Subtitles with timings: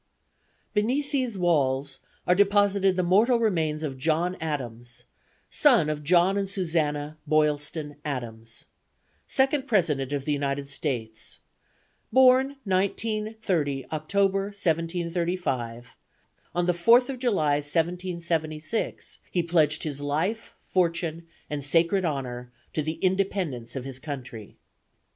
[0.73, 5.03] BENEATH THESE WALLS ARE DEPOSITED THE MORTAL REMAINS OF JOHN ADAMS.
[5.51, 8.65] SON OF JOHN AND SUZANNA (BOYLSTON) ADAMS,
[9.27, 11.41] SECOND PRESIDENT OF THE UNITED STATES;
[12.11, 15.95] BORN 19/30 OCTOBER, 1735.
[16.55, 22.81] ON THE FOURTH OF JULY, 1776, HE PLEDGED HIS LIFE, FORTUNE, AND SACRED HONOR TO
[22.81, 24.57] THE INDEPENDENCE OF HIS COUNTRY.